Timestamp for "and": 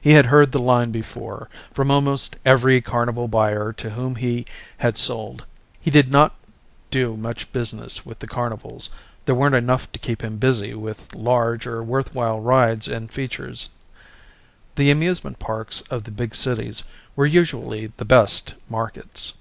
12.88-13.12